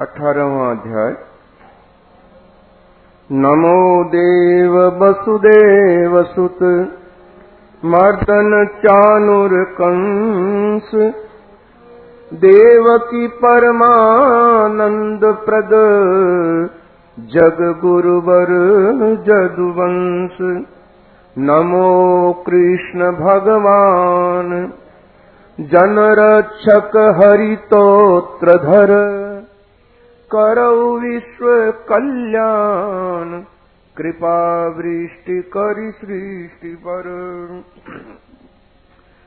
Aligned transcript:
अठारहवा 0.00 0.70
अध्याय। 0.70 1.16
नमो 3.32 4.04
देव 4.04 4.78
वसुदेव 4.78 6.22
सुत 6.22 6.62
मर्दन 7.84 8.66
चानुर 8.76 9.50
कंस, 9.52 10.90
देवकी 12.34 13.26
परमानंद 13.28 15.20
प्रद, 15.24 15.70
जग 17.18 17.80
गुरुवर 17.82 18.46
जदुवंश। 19.26 20.64
नमो 21.38 22.32
कृष्ण 22.32 23.12
भगवान 23.12 24.72
जनरक्षक 25.60 27.20
हरितोत्रधर। 27.22 28.90
करौ 30.36 30.98
विश्व 30.98 31.70
कल्याण। 31.70 33.42
कृपा 33.96 34.66
वृष्टि 34.66 35.50
करि 35.56 35.92
सृष्टि 36.00 36.74
पर। 36.74 37.02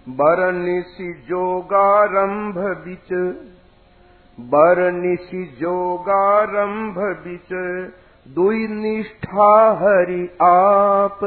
बरनिशि 0.10 1.26
जोगारंभ 1.30 2.58
बिच। 2.58 3.36
बरनिशि 4.40 5.58
जोगारंभ 5.62 6.98
बिच। 6.98 7.54
दुई 8.34 8.68
निष्ठा 8.68 9.80
हरि 9.82 10.38
आप। 10.42 11.20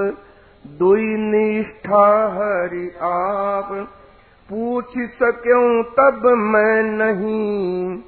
दुई 0.67 1.17
निष्ठा 1.17 2.29
हरि 2.29 2.93
आप। 3.03 3.89
पूछ 4.51 4.91
सक्यों 4.99 5.83
तब 5.83 6.27
मैं 6.27 6.83
नहीं। 6.83 8.03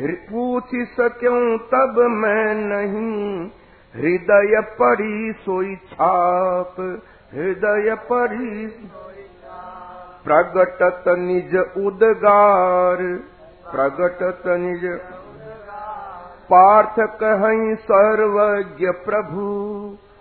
पूछ 0.00 0.74
सक्यों 0.92 1.58
तब 1.58 1.96
मैं 2.14 2.54
नहीं। 2.54 3.50
हृदय 3.94 4.60
पड़ी 4.60 5.32
सोई 5.32 5.74
छाप 5.76 6.76
हृदय 7.34 7.94
पड़ी 8.12 8.66
प्रगटत 10.24 11.04
निज 11.18 11.56
उदगार 11.56 13.02
प्रगटत 13.72 14.42
निज 14.58 14.84
पार्थ 16.50 17.00
कहीं 17.22 17.74
सर्वज्ञ 17.74 18.90
प्रभु 19.04 19.48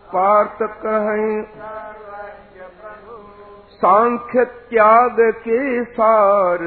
पार्थ 0.08 0.58
कहीं 0.86 1.42
सांख्य 3.76 4.46
त्याग 4.70 5.20
के 5.44 5.84
सार 5.84 6.64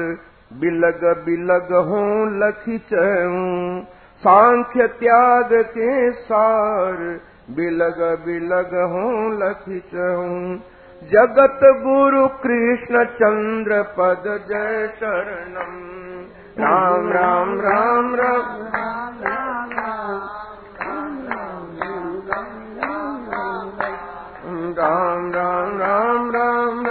बिलग 0.59 1.03
बिलग 1.25 1.73
हो 1.73 2.25
लखी 2.25 2.77
चूं 2.77 3.81
सांख्य 4.17 4.87
त्याग 4.87 5.53
के 5.53 6.11
सार 6.11 6.95
बिलग 7.49 8.01
बिलग 8.25 8.73
हो 8.73 9.29
लखी 9.29 9.79
चूं 9.79 10.57
जगत 11.03 11.59
गुरु 11.63 12.27
कृष्ण 12.27 13.03
चंद्र 13.03 13.81
पद 13.81 14.23
जय 14.49 14.87
शरणम। 14.99 15.71
राम 16.63 17.11
राम 17.11 17.61
राम 17.61 18.15
राम। 18.15 18.61
राम 24.79 25.31
राम 25.31 25.79
राम 25.81 26.31
राम 26.31 26.31
राम 26.31 26.90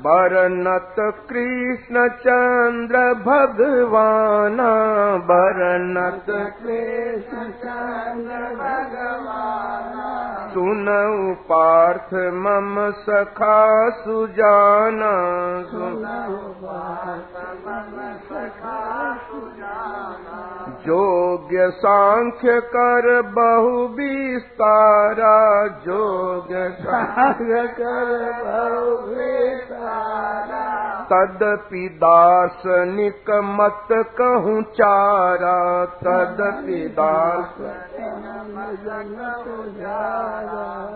बरनत 0.00 0.94
कृष्ण 1.30 2.08
चंद्र 2.08 2.98
भगवाना 3.14 4.70
बरनत 5.16 6.26
कृष्ण 6.28 7.50
चंद्र 7.50 8.38
भगवाना 8.54 10.06
सुनऊ 10.54 11.34
पार्थ 11.34 12.14
मम 12.14 12.90
सखा 12.90 13.90
सुजाना। 13.90 15.12
सुनऊ 15.62 16.38
पार्थ 16.62 17.36
मम 17.66 17.96
सखा 18.30 18.80
सुजाना 19.14 20.49
जोग्य 20.84 21.68
सांख्य 21.78 22.60
कर 22.74 23.06
बहु 23.34 23.86
विस्तारा 23.96 25.36
जोग्य 25.86 26.68
सांख्य 26.80 27.66
कर 27.80 28.12
बहु 28.44 28.96
तदपि 31.12 31.88
दार्शनिक 31.88 33.24
मत 33.30 33.88
कहूँ 33.92 34.62
चारा 34.62 35.84
तदपि 35.84 36.96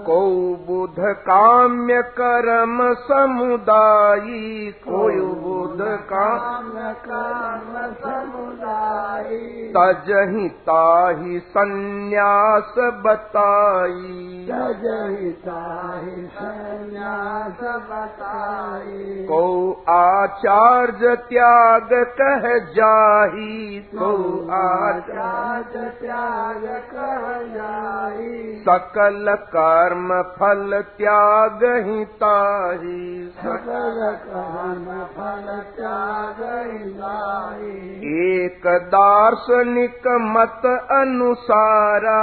को 0.07 0.55
बुध 0.69 0.97
काम्य 1.01 2.03
कर्म 2.03 2.95
समुदायी 2.95 4.73
कोई 4.73 5.21
बुध 5.21 5.79
काम्य 5.81 6.95
कर्म 7.09 7.95
समुदायी। 7.95 9.73
तजहि 9.77 10.49
ताहि 10.49 11.41
संन्यास 11.41 12.75
बताई। 12.79 14.49
तजहि 14.51 15.31
ताहि 15.31 16.29
संन्यास 16.33 17.59
बताई। 17.63 19.25
को 19.25 19.75
आचार्य 20.05 21.15
त्याग 21.29 21.93
कह 22.21 22.47
जाही 22.77 23.79
को 23.95 24.11
आचार्य 24.57 25.85
त्याग 26.01 26.65
कह 26.91 27.27
जाही 27.55 28.55
सकल 28.69 29.35
कर्म 29.55 30.13
फल 30.39 30.81
त्याग 30.99 31.65
ही 31.87 32.05
ताही 32.23 33.05
सकल 33.39 34.01
कर्म 34.25 34.91
फल 35.17 35.47
त्याग 35.77 36.43
ही 36.73 38.35
एक 38.35 38.67
दार्शनिक 38.91 40.07
मत 40.27 40.67
अनुसारा 40.93 42.21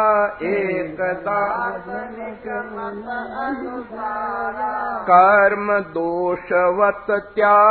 एक 0.49 1.01
दार्शनिक 1.27 2.47
मत 2.73 3.09
अनुसारा 3.45 4.71
कर्म 5.11 5.71
दोषवत 5.93 7.11
त्याग 7.35 7.70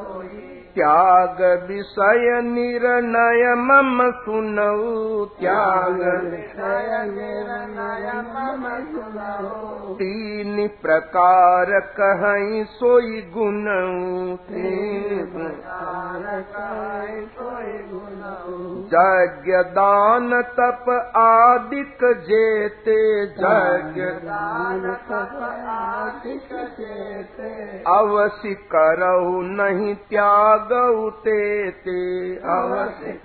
त्याग 0.75 1.41
विषय 1.67 2.29
निर्णय 2.43 3.43
मम 3.61 3.99
सुनऊ 4.19 5.25
त्याग 5.39 5.99
विषय 6.25 6.91
निर्णय 7.07 8.11
मम 8.27 8.63
सुनऊ 8.91 9.93
तीन 9.95 10.67
प्रकार 10.81 11.71
कहीं 11.99 12.63
सोई 12.75 13.21
गुणऊ 13.33 14.35
तीन 14.47 15.25
प्रकार 15.33 16.23
कहीं 16.53 17.25
सोई 17.35 17.77
गुणऊ 17.91 18.59
यज्ञ 18.93 19.57
दान 19.75 20.41
तप 20.57 20.89
आदिक 21.17 22.03
जेते 22.27 22.99
यज्ञ 23.21 24.05
दान 24.23 24.89
तप 25.09 25.37
आदिक 25.73 26.49
जेते 26.79 27.51
अवश्य 27.91 28.53
करऊ 28.73 29.41
नहीं 29.51 29.93
त्याग 30.09 30.60
गौते 30.69 31.71
ते 31.71 32.35
अवश्य 32.35 33.19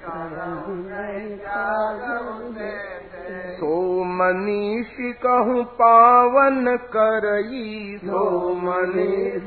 सो 3.27 4.05
मनीष 4.05 4.97
कहूँ 5.01 5.65
पावन 5.65 6.77
करई। 6.77 8.01
सो 8.05 8.55
मनीष 8.55 9.43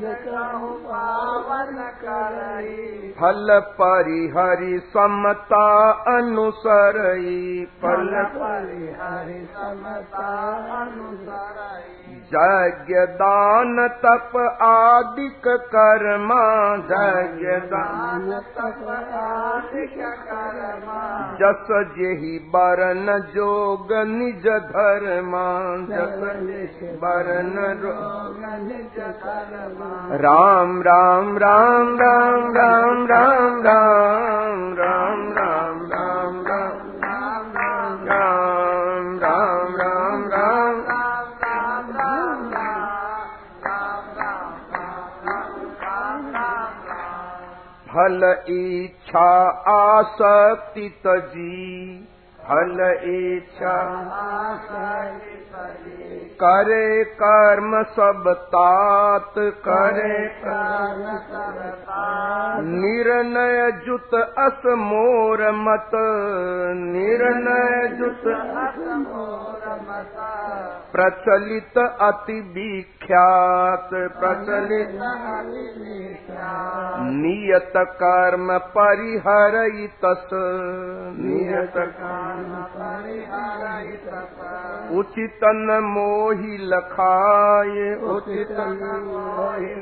पावन 0.84 1.90
करई। 2.04 3.14
फल 3.20 3.60
परिहरि 3.60 4.78
समता 4.84 5.90
अनुसरई। 5.90 7.68
फल 7.82 8.24
परिहरि 8.36 9.48
समता 9.52 10.48
अनुसरई। 10.82 12.00
यज्ञ 12.34 12.94
दान 12.94 13.88
तप 13.88 14.58
आदिक 14.62 15.42
कर्मा। 15.46 16.74
यज्ञ 16.74 17.79
जस 21.40 21.68
जेहि 21.96 22.32
बरन 22.54 23.06
जोग 23.34 23.92
निज 24.08 24.46
धर्मा 24.70 25.46
जस 25.90 26.78
बरन 27.04 27.54
राम 30.24 30.82
राम 30.82 31.36
राम 31.38 31.96
राम 31.98 32.52
राम 32.52 33.06
राम 33.06 33.62
राम 33.62 34.72
राम 34.74 35.29
फल 48.00 48.44
इच्छा 48.48 49.30
आसक्ति 49.68 51.00
तजी 51.06 51.96
फल 52.40 52.78
इच्छा 53.04 53.74
करे 56.40 57.04
कर्म 57.04 57.82
सब 57.82 58.24
तात। 58.28 59.34
करे 59.38 60.14
निर्णय 62.70 63.72
जुत 63.72 64.14
अस 64.38 64.62
मोर 64.66 65.50
मत। 65.52 65.90
निर्णय 66.74 67.88
जुत 67.88 68.22
प्रचलित 70.92 71.78
अति 72.00 72.40
स्यात् 73.10 73.90
प्रचलित 73.90 74.88
नियत 77.02 77.72
कर्म 77.76 78.58
परिहरयितस्। 78.58 81.18
नियत 81.18 81.72
कर्म 81.76 82.66
परिहरयितस्। 82.76 84.98
उचितन 84.98 85.80
मोहि 85.82 86.58
लखाय। 86.60 87.94
उचितन 87.94 89.02
मोहि 89.04 89.74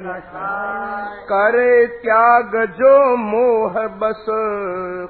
करे 1.24 1.86
त्याग 1.86 2.50
जो 2.54 3.16
मोह 3.16 3.72
बस। 3.72 4.26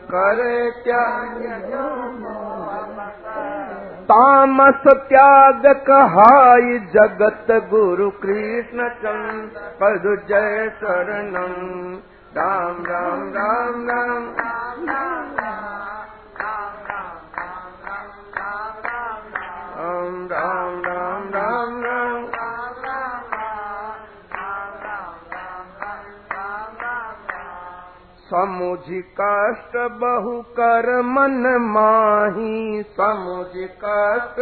करे 0.02 0.70
त्याग 0.70 1.70
जो 1.70 2.12
मोह 2.12 2.68
तामस 4.08 4.84
त्याग 5.08 5.66
कहाई 5.86 6.78
जगत 6.92 7.50
गुरु 7.70 8.08
कृष्ण 8.20 8.88
चंद 9.00 9.58
पद 9.80 10.06
जय 10.28 10.68
शरणम 10.76 11.52
राम 12.36 12.80
राम 12.86 13.28
राम 13.32 13.84
राम 13.88 14.24
समुझि 28.38 29.14
कष्ट 29.20 29.76
बहु 29.76 30.42
कर 30.42 31.02
मन 31.02 31.58
माही। 31.60 32.82
समुझि 32.82 33.68
कष्ट 33.84 34.40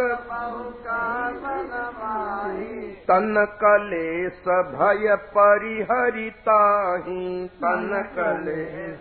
तन 3.07 3.47
कलेश 3.63 4.47
भय 4.47 5.15
परिहरिताही। 5.15 7.47
तन 7.47 8.15
कलेश 8.19 8.99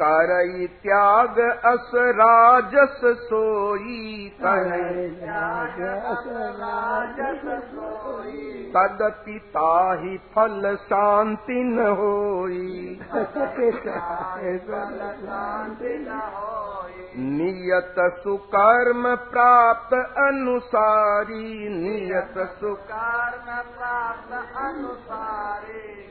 करई 0.00 0.66
त्याग 0.82 1.38
अस 1.70 1.90
राजस 2.18 3.00
सोई 3.24 4.00
करई 4.42 5.08
तदपि 8.76 9.38
ताहि 9.56 10.16
फल 10.34 10.74
शांति 10.84 11.62
न 11.64 11.86
होई 12.00 12.98
नियत 17.16 17.94
सुकर्म 18.22 19.04
प्राप्त 19.32 19.92
अनुसारी 20.20 21.68
नियत 21.74 22.38
सुख 22.60 22.88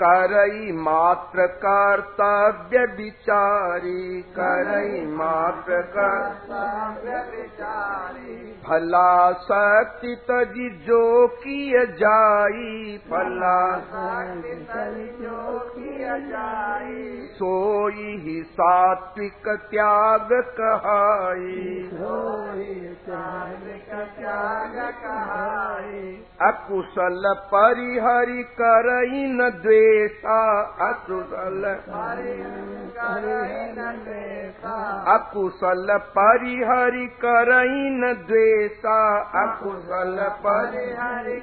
करई 0.01 0.71
मात्र 0.77 1.47
कर्तव्य 1.65 2.85
विचारी 2.97 4.21
करई 4.37 5.01
मात्र 5.15 5.81
कर 5.97 6.23
फला 8.65 9.11
शक्ति 9.41 10.15
तजी 10.29 10.69
जो 10.87 11.03
किय 11.37 11.85
जाई 11.99 12.97
फला 13.09 13.59
सोई 17.35 18.17
ही 18.23 18.41
सात्विक 18.53 19.47
त्याग 19.69 20.29
कहाई 20.59 20.92
अकुशल 26.47 27.23
परिहरि 27.53 28.43
करई 28.59 29.23
न 29.33 29.49
द्वेषा 29.63 30.39
अकुशल 30.87 31.65
अकुशल 35.13 35.97
परिहरि 36.17 37.05
करई 37.23 37.89
न 37.99 38.13
द्वेषा 38.27 38.97
अकुशल 39.43 40.17
परिहरि 40.45 41.39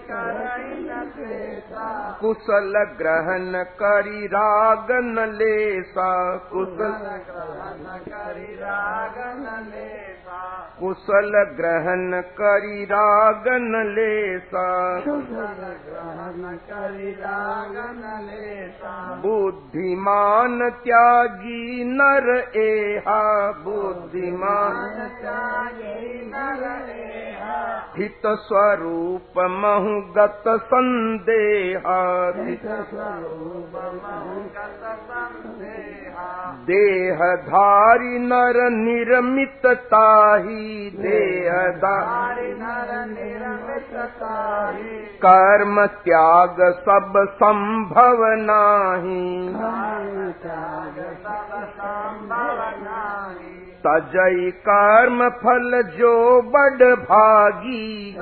कुशल 2.20 2.82
ग्रहण 2.98 3.62
करी 3.82 4.26
राग 4.34 4.90
न 5.04 5.26
लेसा 5.34 6.10
कुशल 6.52 6.92
कुशल 10.80 11.32
ग्रहण 11.56 12.20
करी 12.20 12.84
राग 12.84 13.44
न 13.48 13.86
लेसा। 13.88 15.00
बुद्धिमान 19.16 20.70
त्यागी 20.70 21.84
नर 21.84 22.52
एहा। 22.56 23.52
बुद्धिमान 23.52 25.10
हित 28.00 28.26
स्वरूप 28.42 29.38
महु 29.54 29.94
गत 30.16 30.44
संदेहा 30.68 31.96
देहधारी 36.70 38.18
नर 38.18 38.58
निर्मित 38.70 39.66
ताही 39.92 40.90
देहधारी 40.96 42.52
कर्म 45.24 45.84
त्याग 46.04 46.62
सब 46.86 47.12
संभव 47.42 48.24
नाही 48.46 49.20
तजई 53.86 54.50
कर्म 54.66 55.20
फल 55.42 55.76
जो 55.98 56.14
बड़ 56.54 56.88
भागी 57.02 58.16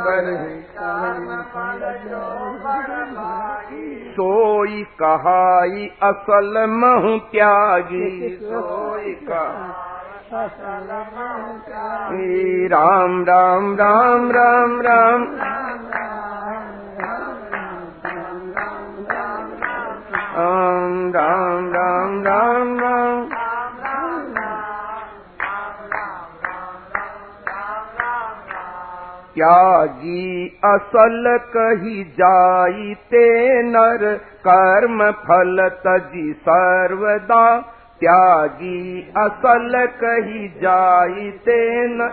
सोई 4.10 4.82
कहाई 5.02 5.88
असल 6.02 6.64
महु 6.74 7.16
त्यागी। 7.32 8.10
सोई 8.42 9.14
राम 12.68 13.22
राम 13.24 13.74
राम 13.74 14.30
राम 14.30 14.30
राम 14.30 14.80
राम 14.82 15.67
त्यागी 29.38 30.58
असल 30.64 31.26
कही 31.52 32.02
जाई 32.18 32.94
ते 33.10 33.26
नर 33.62 34.04
कर्म 34.46 35.02
फल 35.26 35.60
तजी 35.84 36.32
सर्वदा। 36.48 37.44
त्यागी 38.00 39.00
असल 39.16 39.76
कही 40.00 40.48
जाई 40.62 41.30
ते 41.46 41.60
न 41.86 42.08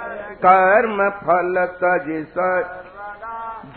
कर्म 0.46 1.02
फल 1.24 1.66
तजी 1.82 2.22
सर 2.38 2.64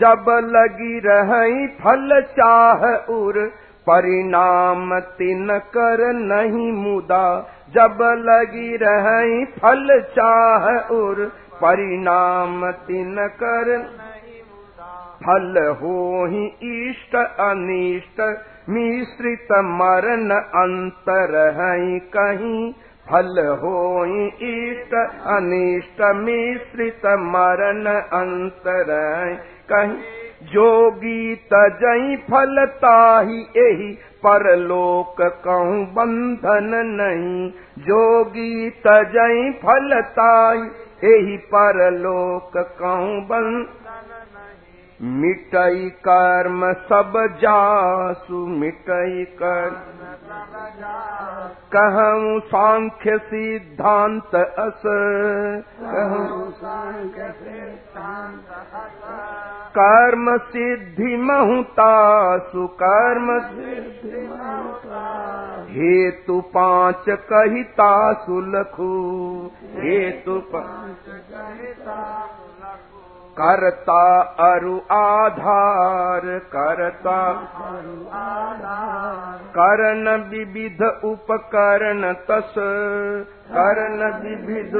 जब 0.01 0.29
लगी 0.53 0.99
रही 1.05 1.67
फल 1.81 2.19
चाह 2.37 2.85
उर 3.13 3.43
परिणाम 3.89 4.97
तिन 5.19 5.57
कर 5.75 6.05
नहीं 6.13 6.71
मुदा। 6.73 7.27
जब 7.75 7.97
लगी 8.25 8.77
रही 8.81 9.43
फल 9.59 9.99
चाह 10.15 10.69
उर 10.93 11.29
परिणाम 11.61 12.69
तिन 12.87 13.15
कर 13.41 13.77
फल 15.21 15.57
हो 15.81 16.25
ही 16.25 16.45
इष्ट 16.65 17.15
अनिष्ट 17.15 18.21
मिश्रित 18.69 19.51
मरण 19.71 20.29
अंतर 20.31 21.35
है 21.55 21.99
कहीं। 22.09 22.71
फल 23.07 23.39
हो 23.61 24.03
ही 24.03 24.25
इष्ट 24.47 24.93
अनिष्ट 25.27 26.01
मिश्रित 26.17 27.05
मरण 27.27 27.85
अंतर 27.85 28.91
है 28.91 29.35
कहीं 29.69 29.97
जोगी 30.45 31.35
तजई 31.53 32.15
फलता 32.29 32.97
ही 33.19 33.39
यही 33.57 33.91
परलोक 34.25 35.21
कहूँ 35.45 35.81
बंधन 35.93 36.69
नहीं। 36.91 37.49
जोगी 37.79 38.69
तजई 38.87 39.51
फलता 39.63 40.31
एही 41.03 41.37
परलोक 41.51 42.57
बंद 43.29 43.67
मिटई 45.01 45.89
कर्म 45.89 46.63
सब 46.73 47.13
जासु 47.41 48.39
मिटई 48.47 49.23
कर्म 49.25 49.99
कहूँ 51.75 52.39
सांख्य 52.39 53.17
सिद्धांत 53.17 54.35
अस। 54.35 54.81
कर्म 59.77 60.37
सिद्धि 60.37 61.15
महुता 61.17 61.93
सुकर्म 62.37 63.31
हेतु 65.71 66.41
पांच 66.41 67.05
कहिता 67.09 68.13
सुलखू 68.13 68.91
हेतु 69.75 70.39
पांच 70.39 71.09
करता 73.37 74.21
अरु 74.21 74.77
आधार 74.91 76.21
करता। 76.25 77.33
करण 79.57 80.29
विविध 80.29 80.81
उपकरण 81.03 82.13
तस। 82.13 82.55
करण 83.51 83.99
विविध 84.21 84.75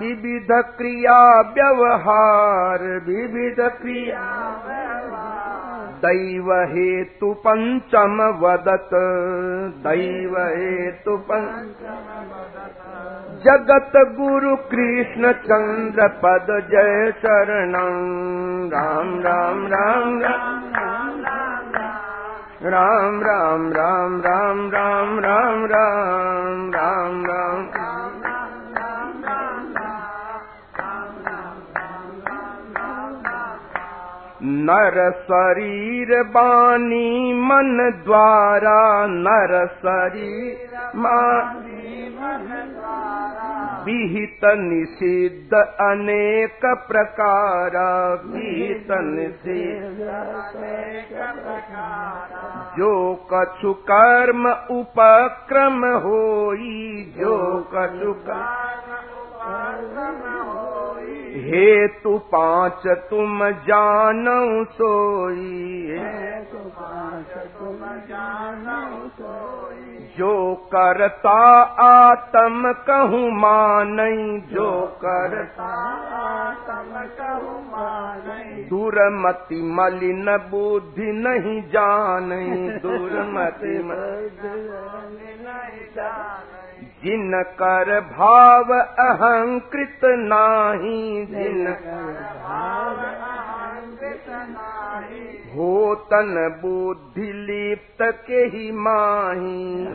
विविध 0.00 0.48
क्रिया 0.52 1.40
व्यवहार। 1.40 2.78
विविध 2.82 3.60
क्रिया 3.60 4.52
दैव 6.04 6.52
हेतु 6.52 7.32
पंचम 7.32 8.22
वदत। 8.40 8.90
दैव 9.86 10.38
हेतु 10.38 11.16
पंचम 11.16 12.91
जगत 13.44 13.92
गुरु 14.16 14.54
कृष्ण 14.70 15.32
चंद्र 15.44 16.06
पद 16.22 16.50
जय 16.70 17.10
शरण 17.16 17.74
राम 18.72 19.08
राम 19.20 19.66
राम 19.66 20.18
राम 20.20 20.20
राम 22.66 23.20
राम 23.22 23.72
राम 23.72 23.72
राम 23.72 24.70
राम 24.72 25.20
राम 25.24 25.66
राम 25.66 26.70
राम 26.74 27.24
राम 27.24 28.01
नर 34.62 34.98
शरीर 35.22 36.10
बानी 36.32 37.32
मन 37.42 37.78
द्वारा 38.04 38.80
नर 39.06 39.54
शरीर 39.76 40.72
विहित 43.86 44.44
निषिद्ध 44.58 45.54
अनेक 45.84 46.66
प्रकार 46.88 47.76
विहित 48.26 48.92
निषिद्ध 49.06 50.10
जो 52.78 52.92
कछु 53.32 53.72
कर्म 53.90 54.48
उपक्रम 54.76 55.84
होई 56.04 56.78
जो 57.18 57.38
कछु 57.74 58.12
हेतु 61.34 62.18
पांच 62.18 62.86
तुम 63.10 63.50
जानो 63.50 64.64
सोई। 64.64 65.88
जो 70.18 70.54
करता 70.54 71.62
आत्म 71.82 72.72
कहूँ 72.72 73.30
मानई। 73.32 74.40
जो 74.40 74.98
करता 75.04 75.92
दुर्मति 78.68 79.62
मलिन 79.62 80.36
बुद्धि 80.50 81.12
नहीं 81.12 81.62
जानई। 81.62 82.78
दुर्मति 82.78 83.78
जिन 87.04 87.42
कर 87.42 88.00
भाव 88.00 88.72
अहंकृत 88.78 90.00
नाही 90.04 91.21
सेन 91.30 91.66
जिन 94.12 94.54
हो 95.54 95.94
तन 95.94 96.60
बुद्धि 96.62 97.32
लिप्त 97.32 98.02
के 98.26 98.34
ही 98.34 98.72
माही। 98.72 99.88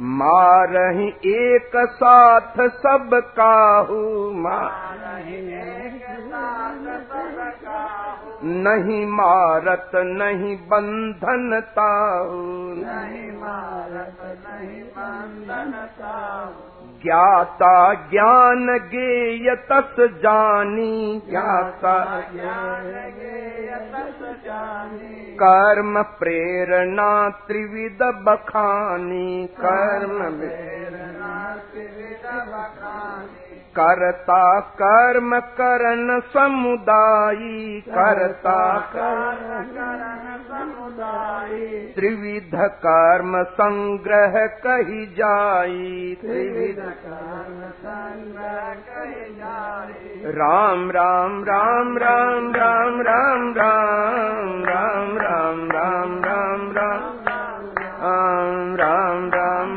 मारही 0.00 1.08
एक 1.26 1.72
साथ 1.76 2.68
सब 2.68 3.10
काहू 3.14 4.30
नहीं 8.44 9.06
मारत 9.06 9.90
नहीं 9.94 10.56
बंधन 10.56 11.60
ताहू। 11.60 12.74
ज्ञाता 17.04 17.94
ज्ञान 17.94 18.66
गेय 18.78 19.54
तस 19.54 19.99
जानी 20.06 21.22
ज्ञाता 21.30 22.20
कर्म 25.42 26.02
प्रेरणा 26.02 27.28
त्रिविध 27.28 28.02
बखानी। 28.02 29.46
कर्म 29.46 30.40
करता 33.76 34.44
कर्म 34.78 35.38
करण 35.58 36.08
समुदायी 36.32 37.80
करता 37.88 38.54
त्रिविध 41.96 42.56
कर्म 42.84 43.36
संग्रह 43.60 44.34
कही 44.64 45.04
जाई 45.18 46.14
त्रिविध 46.20 46.80
राम 50.40 50.90
राम 50.90 51.42
राम 51.44 51.96
राम 51.98 52.52
राम 52.52 52.52
राम 52.52 53.00
राम 53.02 53.52
राम 53.52 55.16
राम 55.18 55.66
राम 55.70 56.12
राम 56.20 56.72
राम 56.72 57.10
राम 58.02 58.74
राम 58.76 59.28
राम 59.30 59.69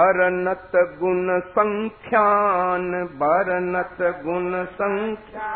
बरनत 0.00 0.76
गुण 1.00 1.38
संख्यान 1.54 2.90
बरनत 3.22 4.02
गुण 4.24 4.64
संख्या। 4.74 5.50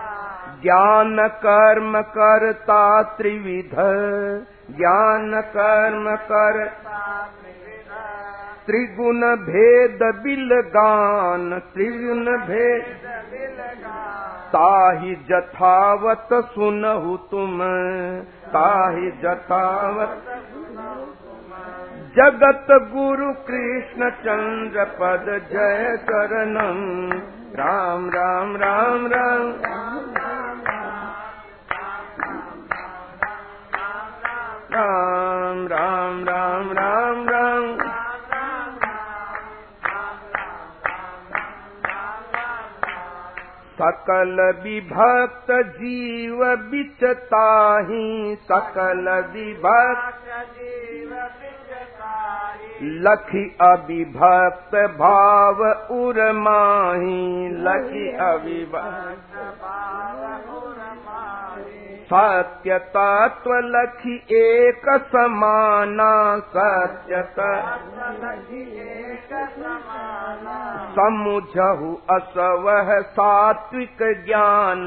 ज्ञान 0.63 1.27
कर्म 1.45 2.01
करता 2.11 2.81
त्रिविध 3.17 3.75
ज्ञान 4.71 5.41
कर्म 5.55 6.15
कर 6.31 6.59
त्रिगुण 8.67 9.21
भेद 9.41 10.03
बिल 10.23 10.53
त्रिगुण 11.75 12.31
भेद 12.47 13.05
ताहि 14.55 15.15
जथावत 15.31 16.29
सुनहु 16.55 17.17
तुम 17.31 17.61
ताहि 18.55 19.11
जथावत 19.23 20.33
जगत 22.17 22.67
गुरु 22.71 23.33
कृष्ण 23.33 24.11
चंद्र 24.11 24.85
पद 24.85 25.25
जय 25.53 25.97
शरणम 26.03 27.11
राम 27.57 28.11
राम 28.11 28.57
राम 28.57 29.07
राम। 29.07 29.43
राम 34.75 35.67
राम 35.67 36.25
राम 36.25 36.73
राम 36.73 37.29
राम। 37.29 37.77
सकल 43.75 44.37
विभक्त 44.65 45.51
जीव 45.51 46.45
बिचताही 46.57 48.37
सकल 48.43 49.09
विभक्त 49.35 50.15
लखी 53.05 53.45
अविभक्त 53.61 54.75
भाव 54.99 55.63
उर्माही 55.97 57.49
लखी 57.67 58.09
अविभक्त 58.25 59.39
सत्य 62.11 62.79
तत्व 62.97 63.53
लखी 63.67 64.17
एक 64.39 64.89
समाना 65.13 66.13
सत्य 66.57 67.23
समुझहु 70.97 71.95
असवह 72.17 72.91
सात्विक 73.19 74.03
ज्ञान 74.27 74.87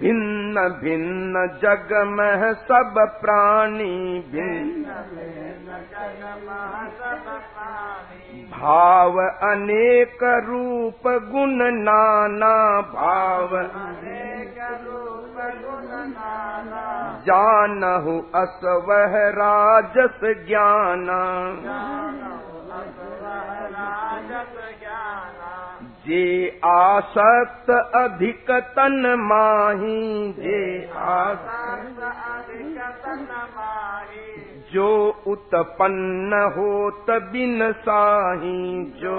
भिन्न 0.00 0.62
भिन्न 0.82 1.46
जग 1.62 1.92
में 2.06 2.54
सब 2.54 2.94
प्राणी 3.20 3.94
भिन्न 4.32 4.84
भाव 8.52 9.18
अनेक 9.20 10.22
रूप 10.22 11.08
गुण 11.32 11.58
नाना 11.74 12.54
भाव। 12.92 13.56
जानहु 17.26 18.14
असवह 18.34 19.18
राजस 19.38 20.20
ज्ञान 20.48 21.08
जे 26.08 26.24
आसक्त 26.64 27.70
अधिक 27.96 28.50
तन 28.76 29.14
माही 29.20 30.32
जे 30.32 30.60
आसक्त 31.06 32.00
जो 34.72 34.88
उत्पन्न 35.26 36.40
होत 36.56 37.10
बिन 37.32 37.72
साही 37.80 38.84
जो 39.00 39.18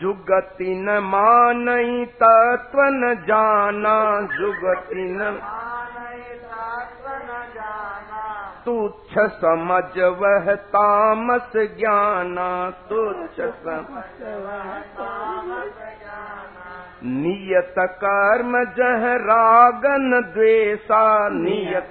जुगति 0.00 0.74
न 0.76 0.98
मानई 1.04 2.04
तत्व 2.22 2.80
न 2.94 3.14
जाना 3.26 3.96
जुगति 4.30 5.04
न 5.10 5.30
तुच्छ 8.66 9.12
समझ 9.18 9.98
वह 9.98 10.54
तामस 10.54 11.52
ज्ञाना 11.56 12.48
तुच्छ 12.70 13.40
समझ। 13.40 14.04
नियत 17.02 17.74
कर्म 17.78 18.52
जह 18.64 19.14
रागन 19.14 20.32
द्वेषा 20.34 21.28
नियत 21.28 21.90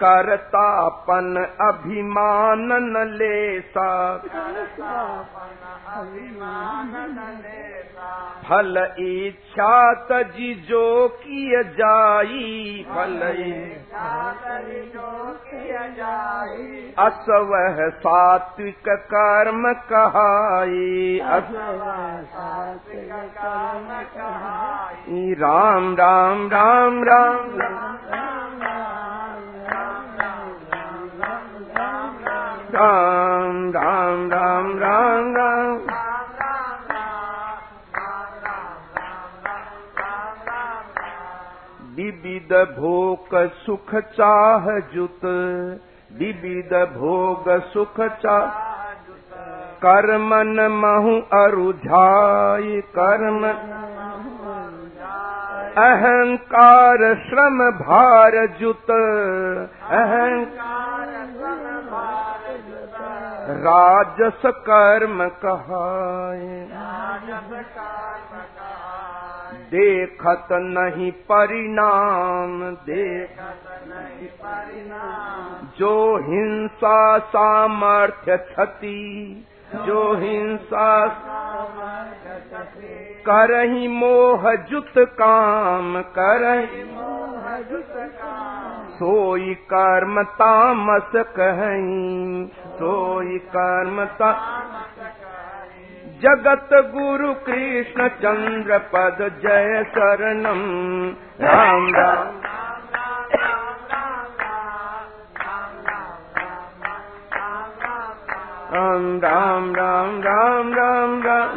करतापन 0.00 1.54
अभिमान 1.60 2.68
लेसा। 3.12 4.16
फल 8.48 8.94
इच्छा 8.98 9.94
तजी 9.94 10.54
जो 10.54 11.08
किय 11.08 11.62
जाई। 11.64 12.86
फल 12.90 13.20
असवह 16.98 17.88
सात्विक 17.88 18.88
कर्म 18.88 19.72
कहाई 19.72 21.20
राम 25.38 25.94
राम 25.94 26.46
राम 26.46 27.02
राम 27.04 27.38
राम 27.44 27.84
राम 33.74 34.28
राम 34.28 34.28
राम 34.28 34.28
राम। 34.28 35.06
विविध 41.96 42.52
भोग 42.52 43.28
सुख 43.34 43.94
चाह 43.94 44.78
जुत 44.78 45.24
विविध 46.12 46.74
भोग 46.74 47.44
सुख 47.48 48.00
चाह 48.00 48.75
कर्मन 49.84 50.60
महु 50.76 51.16
अरुझाई 51.40 52.80
कर्म। 52.98 53.44
अहंकार 55.82 57.02
श्रम 57.26 57.58
भार 57.80 58.46
जुत। 58.60 58.90
अहंकार 59.92 60.76
राजस 63.48 64.42
कर्म 64.46 65.18
कहाए 65.42 66.56
देखत 69.72 70.48
नहीं 70.52 71.10
परिणाम 71.30 72.58
देखत 72.86 73.68
नहीं 73.88 74.28
परिणाम 74.42 75.68
जो 75.78 75.94
हिंसा 76.22 76.96
सामर्थ्य 77.18 78.36
क्षति 78.36 78.98
जो 79.74 80.00
हिंसा 80.14 80.88
करही 83.28 83.88
मोह 83.88 84.54
जुत 84.54 84.92
काम 84.98 86.02
करही। 86.18 86.84
सोई 88.96 89.54
कर्म 89.54 90.22
तामस 90.22 91.10
कहीं 91.16 92.46
सोई 92.76 93.38
कर्म 93.56 94.04
जगत 96.22 96.68
गुरु 96.94 97.32
कृष्ण 97.46 98.08
चंद्र 98.08 98.78
पद 98.92 99.18
जय 99.42 99.84
शरणम। 99.88 100.62
राम 101.40 101.88
राम 101.94 102.45
राम 108.76 109.18
राम 109.24 109.72
राम 109.74 110.20
राम 110.22 110.72
राम 110.74 111.20
राम 111.22 111.54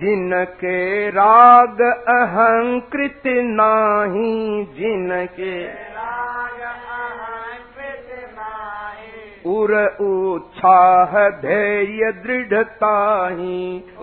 जिनके 0.00 0.78
राग 1.10 1.80
अहंकृत 1.82 3.22
नाही 3.60 4.64
जिनके 4.78 5.54
उर 9.54 9.72
उत्साह 10.06 11.12
धैर्य 11.42 12.12
दृढ़ता 12.24 12.96
ही 13.30 13.60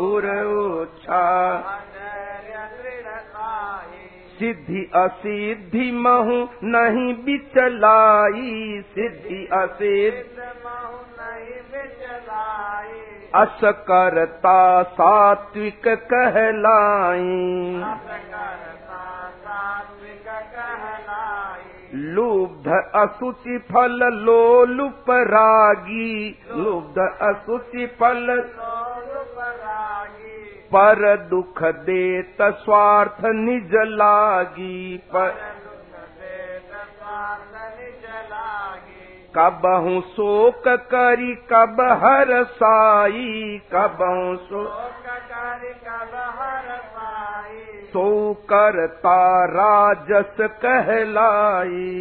उर 0.07 0.27
उत्साह 0.43 1.73
सिद्धि 4.39 4.91
असिद्धि 4.95 5.91
महु 5.91 6.37
नहीं 6.63 7.13
बिचलाई 7.25 8.81
सिद्धि 8.95 9.47
असिद्धि। 9.53 10.41
अस 13.35 13.59
करता 13.63 14.83
सात्विक 14.83 15.87
कहलाई। 15.87 17.31
लुब्ध 21.95 22.67
असुचि 22.95 23.57
फल 23.57 23.99
लोलुप 24.13 25.09
रागी 25.09 26.39
लुब्ध 26.51 26.97
असुचि 27.21 27.85
फल 27.99 28.27
पर 30.75 31.03
दुख 31.29 31.61
देत 31.89 32.41
स्वार्थ 32.63 33.25
निज 33.35 33.75
लागी 33.93 34.97
पर 35.15 35.29
कबहु 39.37 39.99
शोक 40.09 40.67
करी 40.93 41.33
कब 41.51 41.81
हर 42.03 42.31
साई 42.59 43.59
कबहु 43.73 44.35
शोक 44.43 44.95
सो 47.93 48.07
करता 48.51 49.19
राजस 49.51 50.37
कहलाई 50.63 51.91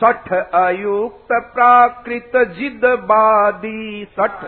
सठ 0.00 0.32
अयुक्त 0.54 1.32
प्राकृत 1.54 2.36
जिद 2.50 2.84
बादी 3.04 4.04
सठ 4.18 4.44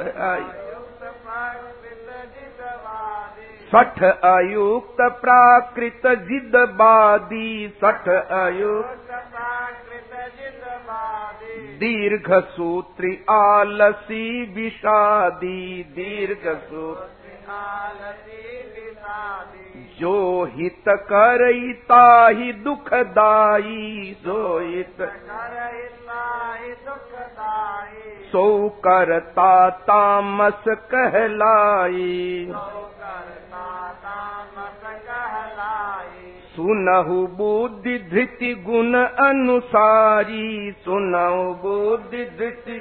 सठ 3.72 4.02
अयुक्त 4.26 5.02
प्राकृत 5.20 6.06
जिद 6.28 6.56
बादी 6.74 7.50
सठ 7.84 8.08
अयुक्त 8.38 9.12
दीर्घ 11.80 12.32
सूत्री 12.48 13.12
आलसी 13.30 14.26
विषादी 14.54 15.82
दीर्घ 15.92 16.46
सूत्र 16.64 17.20
जो 20.00 20.44
हित 20.54 20.84
करता 20.88 22.02
ही 22.28 22.52
दुखदाई 22.64 24.16
जो 24.24 24.58
हित 24.58 25.02
सो 28.32 28.46
करता 28.84 29.68
तामस 29.88 30.64
कहलाई। 30.92 32.46
सुनहु 36.54 37.26
बुद्धि 37.36 37.98
धृति 38.12 38.54
गुण 38.66 38.94
अनुसारी 39.24 40.72
सुनहु 40.84 41.44
बुद्धि 41.54 42.24
धृति 42.38 42.78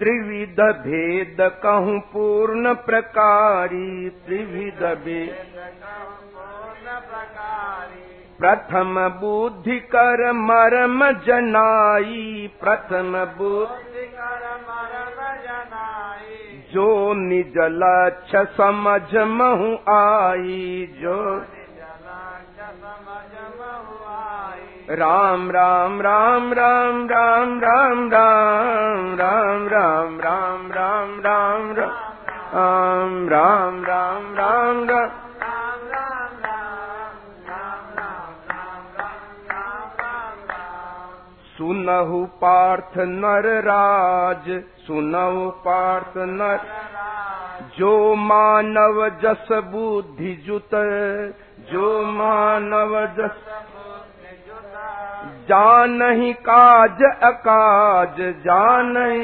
त्रिविध 0.00 0.60
भेद 0.82 1.40
कहूँ 1.62 1.98
पूर्ण 2.10 2.74
प्रकारी 2.84 4.08
त्रिविध 4.26 4.82
भेद 5.04 5.56
प्रथम 8.40 8.98
बुद्धि 9.20 9.78
कर 9.94 10.20
मरम 10.40 11.04
जनाई 11.26 12.48
प्रथम 12.60 13.12
बुद्धि 13.38 14.06
जो 16.72 16.88
निज 17.18 17.58
लक्ष्य 17.74 18.44
समझ 18.56 19.14
महु 19.30 19.74
आई 19.92 20.88
जो 20.94 21.18
राम 24.92 25.50
राम 25.50 26.00
राम 26.00 26.52
राम 26.52 27.02
राम 27.04 27.58
राम 27.60 28.08
राम 28.10 29.18
राम 29.68 30.18
राम 30.20 30.70
राम 30.72 31.20
राम 31.20 31.72
राम 31.72 33.28
राम 33.28 33.84
राम 33.84 33.84
राम 33.84 34.34
राम 34.34 34.86
सुनहु 41.58 42.24
पार्थ 42.40 42.98
नर 43.12 43.46
राज 43.62 44.44
सुनहु 44.86 45.48
पार्थ 45.64 46.18
नर 46.32 46.60
जो 47.78 47.92
मानव 48.24 49.00
जस 49.22 49.48
बुद्धि 49.72 50.34
जुत 50.46 50.74
जो 51.72 51.90
मानव 52.12 52.94
जस 53.16 53.42
जानहि 55.50 56.32
काज 56.48 57.02
अकाज 57.24 58.20
जानहि 58.44 59.20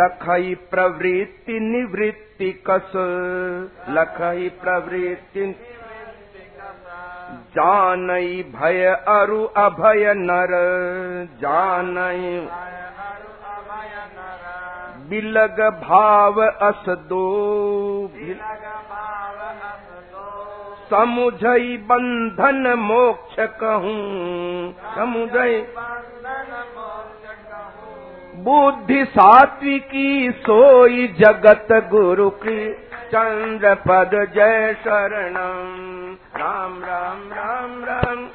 लखई 0.00 0.54
प्रवृत्ति 0.70 1.58
निवृत्ति 1.60 2.50
कस 2.68 2.92
लखई 3.96 4.48
प्रवृत्ति 4.62 5.46
जानई 7.56 8.42
भय 8.54 8.84
अरु 9.10 9.42
अभय 9.58 10.12
नर 10.16 10.52
जानई 11.40 12.36
दो 17.08 17.24
समुझई 20.92 21.76
बंधन 21.76 22.74
मोक्ष 22.78 23.36
कहूँ। 23.40 24.74
समुझई। 24.94 25.66
बुद्धि 28.36 29.04
सात्विकी 29.04 30.30
सोई 30.30 31.06
जगत 31.08 31.68
गुरु 31.72 32.30
की। 32.30 32.72
चंद्र 33.12 33.74
पद 33.74 34.10
जय 34.34 34.76
शरणम 34.84 36.16
राम 36.40 36.84
राम 36.84 37.32
राम 37.32 37.84
राम 37.84 37.84
राम। 37.84 38.28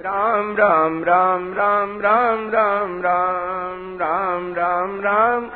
राम 0.00 0.56
राम 0.56 1.04
राम 1.04 1.52
राम 1.52 2.00
राम 2.00 2.50
राम 2.50 3.00
राम 3.98 4.54
राम 4.54 5.00
राम 5.00 5.50